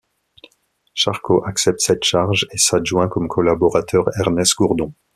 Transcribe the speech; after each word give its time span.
Charcot 0.95 1.43
accepte 1.45 1.79
cette 1.79 2.03
charge 2.03 2.47
et 2.51 2.57
s’adjoint 2.57 3.07
comme 3.07 3.27
collaborateur 3.27 4.09
Ernest 4.19 4.55
Gourdon. 4.57 4.95